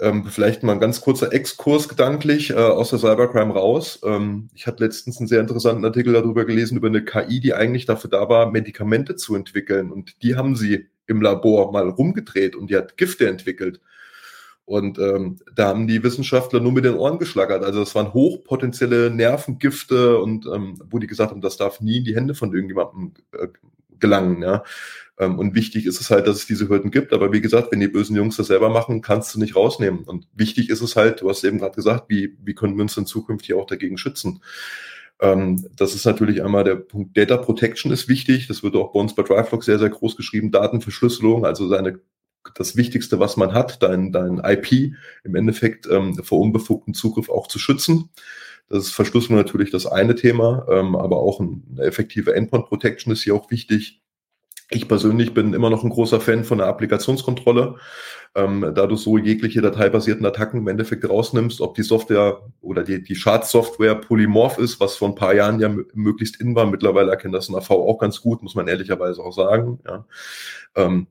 [0.00, 4.00] Ähm, vielleicht mal ein ganz kurzer Exkurs gedanklich äh, aus der Cybercrime raus.
[4.04, 7.86] Ähm, ich hatte letztens einen sehr interessanten Artikel darüber gelesen, über eine KI, die eigentlich
[7.86, 9.92] dafür da war, Medikamente zu entwickeln.
[9.92, 13.80] Und die haben sie im Labor mal rumgedreht und die hat Gifte entwickelt.
[14.66, 17.62] Und ähm, da haben die Wissenschaftler nur mit den Ohren geschlagert.
[17.62, 22.04] Also es waren hochpotenzielle Nervengifte und ähm, wo die gesagt haben, das darf nie in
[22.04, 23.48] die Hände von irgendjemandem äh,
[24.00, 24.42] gelangen.
[24.42, 24.64] Ja.
[25.18, 27.12] Ähm, und wichtig ist es halt, dass es diese Hürden gibt.
[27.12, 30.04] Aber wie gesagt, wenn die bösen Jungs das selber machen, kannst du nicht rausnehmen.
[30.04, 32.96] Und wichtig ist es halt, du hast eben gerade gesagt, wie, wie können wir uns
[32.96, 34.42] in Zukunft hier auch dagegen schützen?
[35.20, 38.48] Ähm, das ist natürlich einmal der Punkt Data Protection ist wichtig.
[38.48, 40.50] Das wird auch bei uns bei DriveLog sehr, sehr groß geschrieben.
[40.50, 42.00] Datenverschlüsselung, also seine
[42.54, 47.46] das Wichtigste, was man hat, dein, dein IP im Endeffekt ähm, vor unbefugten Zugriff auch
[47.46, 48.10] zu schützen.
[48.68, 53.22] Das ist Verschlüsselung natürlich das eine Thema, ähm, aber auch eine effektive Endpoint Protection ist
[53.22, 54.00] hier auch wichtig.
[54.70, 57.76] Ich persönlich bin immer noch ein großer Fan von der Applikationskontrolle,
[58.34, 63.02] ähm, da du so jegliche dateibasierten Attacken im Endeffekt rausnimmst, ob die Software oder die,
[63.02, 66.66] die Schadsoftware polymorph ist, was vor ein paar Jahren ja möglichst in war.
[66.66, 69.80] Mittlerweile erkennt das ein AV auch ganz gut, muss man ehrlicherweise auch sagen.
[69.86, 70.06] Ja.
[70.76, 71.08] Ähm,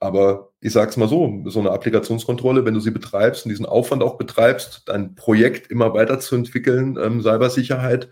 [0.00, 3.66] aber ich sage es mal so, so eine Applikationskontrolle, wenn du sie betreibst und diesen
[3.66, 8.08] Aufwand auch betreibst, dein Projekt immer weiterzuentwickeln, ähm, Cybersicherheit,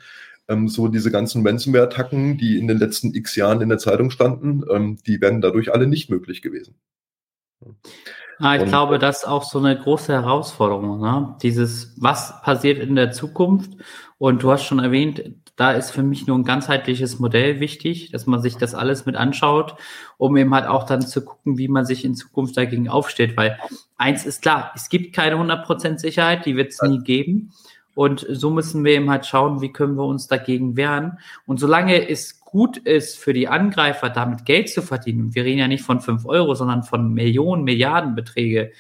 [0.49, 4.65] ähm, so diese ganzen Ransomware-Attacken, die in den letzten x Jahren in der Zeitung standen,
[4.71, 6.75] ähm, die wären dadurch alle nicht möglich gewesen.
[8.39, 11.01] Ah, ich und, glaube, das ist auch so eine große Herausforderung.
[11.01, 11.37] Ne?
[11.43, 13.73] Dieses, was passiert in der Zukunft?
[14.17, 15.23] Und du hast schon erwähnt,
[15.59, 19.17] da ist für mich nur ein ganzheitliches Modell wichtig, dass man sich das alles mit
[19.17, 19.75] anschaut,
[20.17, 23.37] um eben halt auch dann zu gucken, wie man sich in Zukunft dagegen aufstellt.
[23.37, 23.59] Weil
[23.97, 27.51] eins ist klar, es gibt keine 100% Sicherheit, die wird es nie geben.
[27.97, 31.19] Und so müssen wir eben halt schauen, wie können wir uns dagegen wehren.
[31.45, 35.67] Und solange es gut ist für die Angreifer, damit Geld zu verdienen, wir reden ja
[35.67, 38.71] nicht von fünf Euro, sondern von Millionen, Milliardenbeträge,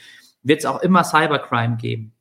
[0.45, 2.13] wird es auch immer Cybercrime geben.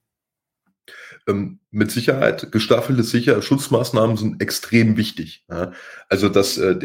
[1.28, 5.46] Ähm, mit Sicherheit, gestaffelte Sicher Schutzmaßnahmen sind extrem wichtig.
[5.50, 5.72] Ja.
[6.10, 6.78] Also das, äh,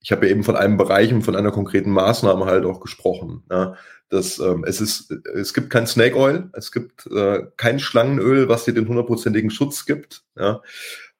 [0.00, 3.42] ich habe ja eben von einem Bereich und von einer konkreten Maßnahme halt auch gesprochen.
[3.50, 3.76] Ja
[4.08, 8.64] dass ähm, es ist, es gibt kein Snake Oil, es gibt äh, kein Schlangenöl, was
[8.64, 10.22] dir den hundertprozentigen Schutz gibt.
[10.38, 10.62] Ja.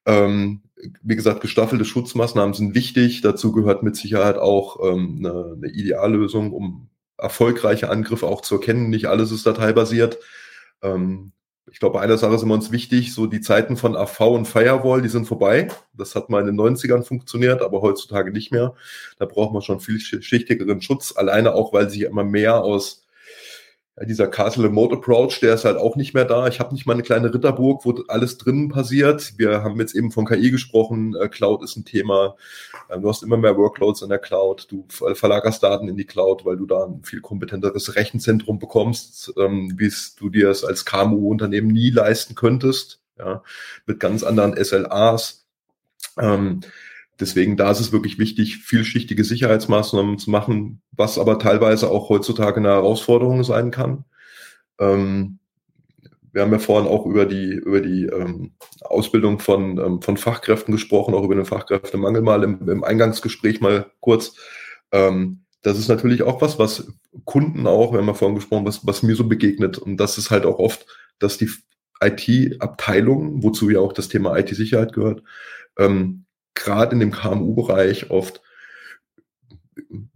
[0.05, 0.63] Ähm,
[1.03, 3.23] wie gesagt, gestaffelte Schutzmaßnahmen sind wichtig.
[3.23, 8.91] Dazu gehört mit Sicherheit auch ähm, eine, eine Ideallösung, um erfolgreiche Angriffe auch zu erkennen.
[8.91, 10.19] Nicht alles ist dateibasiert.
[10.83, 11.33] Ähm,
[11.71, 15.03] ich glaube, eine Sache ist immer uns wichtig, so die Zeiten von AV und Firewall,
[15.03, 15.69] die sind vorbei.
[15.95, 18.75] Das hat mal in den 90ern funktioniert, aber heutzutage nicht mehr.
[19.19, 23.06] Da braucht man schon viel schichtigeren Schutz, alleine auch, weil sich immer mehr aus
[24.05, 26.49] dieser Castle Remote Approach, der ist halt auch nicht mehr da.
[26.49, 29.35] Ich habe nicht mal eine kleine Ritterburg, wo alles drinnen passiert.
[29.39, 31.17] Wir haben jetzt eben von KI gesprochen.
[31.17, 32.37] Äh, Cloud ist ein Thema.
[32.91, 34.69] Ähm, du hast immer mehr Workloads in der Cloud.
[34.71, 39.73] Du verlagerst Daten in die Cloud, weil du da ein viel kompetenteres Rechenzentrum bekommst, ähm,
[39.77, 43.01] wie du dir es als KMU-Unternehmen nie leisten könntest.
[43.19, 43.43] Ja,
[43.87, 45.47] mit ganz anderen SLAs.
[46.19, 46.61] Ähm,
[47.19, 52.59] Deswegen da ist es wirklich wichtig, vielschichtige Sicherheitsmaßnahmen zu machen, was aber teilweise auch heutzutage
[52.59, 54.05] eine Herausforderung sein kann.
[54.79, 55.39] Ähm,
[56.37, 58.53] wir haben ja vorhin auch über die, über die ähm,
[58.83, 63.87] Ausbildung von, ähm, von Fachkräften gesprochen, auch über den Fachkräftemangel mal im, im Eingangsgespräch mal
[64.01, 64.37] kurz.
[64.93, 66.93] Ähm, das ist natürlich auch was, was
[67.25, 69.79] Kunden auch, wir haben ja vorhin gesprochen, was, was mir so begegnet.
[69.79, 70.87] Und das ist halt auch oft,
[71.19, 71.49] dass die
[72.03, 75.23] IT-Abteilung, wozu ja auch das Thema IT-Sicherheit gehört,
[75.79, 76.26] ähm,
[76.57, 78.43] gerade in dem KMU-Bereich oft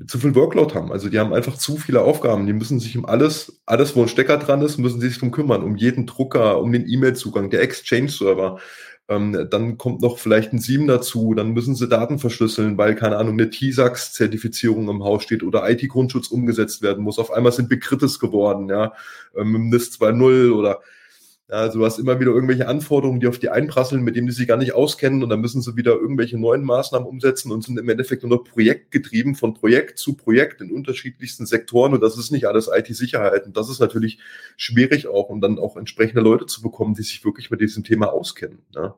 [0.06, 0.90] zu viel Workload haben.
[0.90, 2.46] Also die haben einfach zu viele Aufgaben.
[2.46, 5.30] Die müssen sich um alles, alles, wo ein Stecker dran ist, müssen sie sich drum
[5.30, 5.62] kümmern.
[5.62, 8.58] Um jeden Drucker, um den E-Mail-Zugang, der Exchange-Server.
[9.08, 11.34] Ähm, dann kommt noch vielleicht ein SIEM dazu.
[11.34, 16.28] Dann müssen sie Daten verschlüsseln, weil, keine Ahnung, eine TISAX-Zertifizierung im Haus steht oder IT-Grundschutz
[16.28, 17.18] umgesetzt werden muss.
[17.18, 18.94] Auf einmal sind Begrittes geworden, ja,
[19.36, 20.80] ähm, mit NIS 2.0 oder
[21.50, 24.46] also du hast immer wieder irgendwelche Anforderungen, die auf die einprasseln, mit denen die sich
[24.46, 27.88] gar nicht auskennen und dann müssen sie wieder irgendwelche neuen Maßnahmen umsetzen und sind im
[27.88, 32.46] Endeffekt nur noch projektgetrieben von Projekt zu Projekt in unterschiedlichsten Sektoren und das ist nicht
[32.46, 34.18] alles IT-Sicherheit und das ist natürlich
[34.56, 38.12] schwierig auch, um dann auch entsprechende Leute zu bekommen, die sich wirklich mit diesem Thema
[38.12, 38.60] auskennen.
[38.74, 38.94] Ja.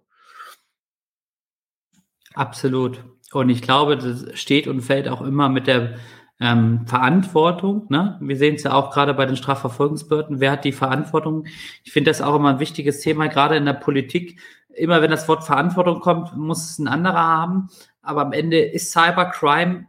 [2.35, 3.03] Absolut.
[3.33, 5.95] Und ich glaube, das steht und fällt auch immer mit der
[6.42, 7.87] ähm, Verantwortung.
[7.88, 8.18] Ne?
[8.20, 10.40] Wir sehen es ja auch gerade bei den Strafverfolgungsbehörden.
[10.40, 11.46] Wer hat die Verantwortung?
[11.85, 14.40] Ich finde das auch immer ein wichtiges Thema, gerade in der Politik.
[14.74, 17.68] Immer wenn das Wort Verantwortung kommt, muss es ein anderer haben.
[18.02, 19.87] Aber am Ende ist Cybercrime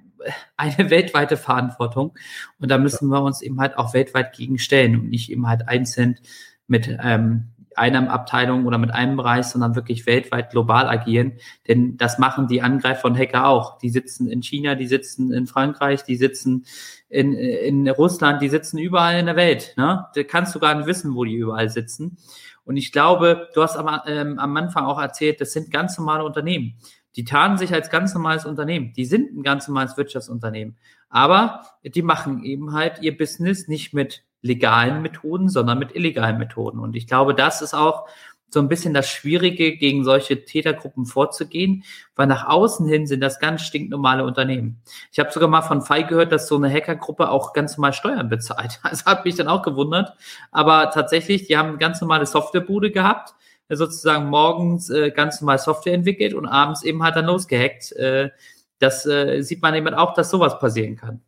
[0.55, 2.13] eine weltweite Verantwortung.
[2.59, 6.19] Und da müssen wir uns eben halt auch weltweit gegenstellen und nicht eben halt einzeln
[6.67, 11.33] mit ähm, einer Abteilung oder mit einem Bereich, sondern wirklich weltweit global agieren.
[11.67, 13.77] Denn das machen die Angreifer und Hacker auch.
[13.79, 16.65] Die sitzen in China, die sitzen in Frankreich, die sitzen
[17.09, 19.73] in, in Russland, die sitzen überall in der Welt.
[19.77, 20.05] Ne?
[20.13, 22.17] Da kannst du gar nicht wissen, wo die überall sitzen.
[22.65, 26.23] Und ich glaube, du hast am, ähm, am Anfang auch erzählt, das sind ganz normale
[26.23, 26.75] Unternehmen.
[27.15, 28.93] Die tarnen sich als ganz normales Unternehmen.
[28.93, 30.77] Die sind ein ganz normales Wirtschaftsunternehmen.
[31.09, 36.77] Aber die machen eben halt ihr Business nicht mit legalen Methoden, sondern mit illegalen Methoden.
[36.77, 38.07] Und ich glaube, das ist auch
[38.53, 41.83] so ein bisschen das Schwierige, gegen solche Tätergruppen vorzugehen,
[42.15, 44.79] weil nach außen hin sind das ganz stinknormale Unternehmen.
[45.11, 48.29] Ich habe sogar mal von Fei gehört, dass so eine Hackergruppe auch ganz normal Steuern
[48.29, 48.79] bezahlt.
[48.93, 50.13] Das hat mich dann auch gewundert.
[50.51, 53.33] Aber tatsächlich, die haben eine ganz normale Softwarebude gehabt,
[53.69, 57.91] sozusagen morgens äh, ganz normal Software entwickelt und abends eben halt dann losgehackt.
[57.93, 58.29] Äh,
[58.77, 61.21] das äh, sieht man eben auch, dass sowas passieren kann.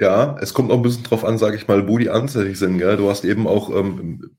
[0.00, 2.78] Ja, es kommt auch ein bisschen drauf an, sage ich mal, wo die ansässig sind.
[2.78, 2.96] Gell?
[2.96, 4.30] Du hast eben auch, ähm,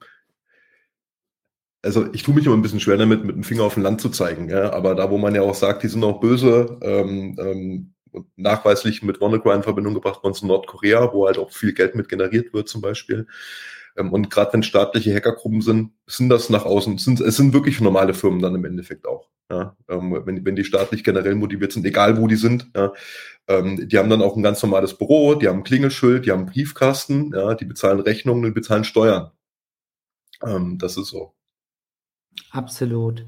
[1.83, 4.01] also ich tue mich immer ein bisschen schwer damit, mit dem Finger auf ein Land
[4.01, 4.47] zu zeigen.
[4.47, 4.71] Gell?
[4.71, 7.93] Aber da, wo man ja auch sagt, die sind auch böse, ähm, ähm,
[8.37, 12.09] nachweislich mit WannaCry in Verbindung gebracht worden zu Nordkorea, wo halt auch viel Geld mit
[12.09, 13.27] generiert wird zum Beispiel.
[13.97, 17.79] Ähm, und gerade wenn staatliche Hackergruppen sind, sind das nach außen, sind, es sind wirklich
[17.81, 19.29] normale Firmen dann im Endeffekt auch.
[19.51, 19.75] Ja?
[19.89, 22.67] Ähm, wenn, wenn die staatlich generell motiviert sind, egal wo die sind.
[22.75, 22.93] Ja?
[23.47, 26.41] Ähm, die haben dann auch ein ganz normales Büro, die haben ein Klingelschild, die haben
[26.41, 27.53] einen Briefkasten, ja?
[27.55, 29.31] die bezahlen Rechnungen und bezahlen Steuern.
[30.41, 31.33] das ist so.
[32.51, 33.25] Absolut.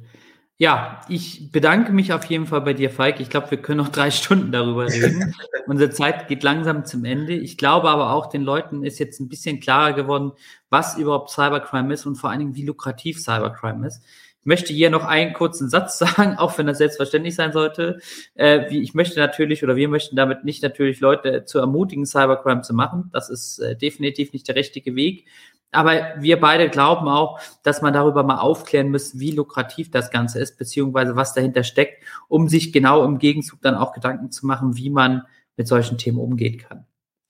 [0.57, 3.19] Ja, ich bedanke mich auf jeden Fall bei dir, Falk.
[3.19, 5.35] Ich glaube, wir können noch drei Stunden darüber reden.
[5.67, 7.33] Unsere Zeit geht langsam zum Ende.
[7.33, 10.31] Ich glaube aber auch, den Leuten ist jetzt ein bisschen klarer geworden,
[10.69, 14.03] was überhaupt Cybercrime ist und vor allen Dingen, wie lukrativ Cybercrime ist.
[14.43, 17.99] Möchte hier noch einen kurzen Satz sagen, auch wenn das selbstverständlich sein sollte.
[18.35, 22.61] Äh, wie ich möchte natürlich oder wir möchten damit nicht natürlich Leute zu ermutigen, Cybercrime
[22.61, 23.09] zu machen.
[23.13, 25.25] Das ist äh, definitiv nicht der richtige Weg.
[25.71, 30.39] Aber wir beide glauben auch, dass man darüber mal aufklären muss, wie lukrativ das Ganze
[30.39, 34.77] ist, beziehungsweise was dahinter steckt, um sich genau im Gegenzug dann auch Gedanken zu machen,
[34.77, 35.23] wie man
[35.57, 36.85] mit solchen Themen umgehen kann.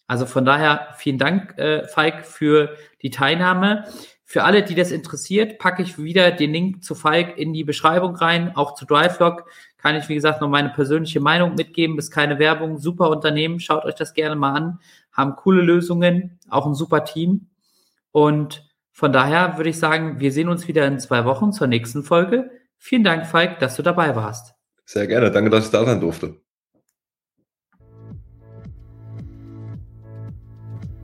[0.07, 3.85] Also von daher vielen Dank, äh, Falk, für die Teilnahme.
[4.33, 8.15] Für alle, die das interessiert, packe ich wieder den Link zu Falk in die Beschreibung
[8.15, 9.45] rein, auch zu DriveLog.
[9.77, 11.99] Kann ich, wie gesagt, noch meine persönliche Meinung mitgeben.
[11.99, 12.79] Ist keine Werbung.
[12.79, 13.59] Super Unternehmen.
[13.59, 14.79] Schaut euch das gerne mal an.
[15.11, 16.39] Haben coole Lösungen.
[16.49, 17.49] Auch ein super Team.
[18.11, 22.01] Und von daher würde ich sagen, wir sehen uns wieder in zwei Wochen zur nächsten
[22.01, 22.49] Folge.
[22.79, 24.55] Vielen Dank, Falk, dass du dabei warst.
[24.83, 25.29] Sehr gerne.
[25.29, 26.41] Danke, dass ich da sein durfte.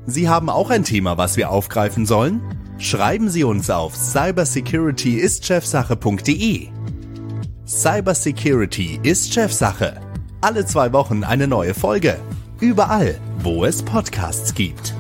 [0.08, 2.59] Sie haben auch ein Thema, was wir aufgreifen sollen?
[2.80, 6.70] Schreiben Sie uns auf cybersecurityistchefsache.de.
[7.68, 10.00] Cybersecurity ist Chefsache.
[10.40, 12.18] Alle zwei Wochen eine neue Folge.
[12.62, 14.94] Überall, wo es Podcasts gibt.